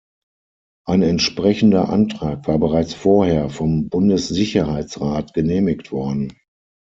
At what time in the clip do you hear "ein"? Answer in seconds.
0.87-1.03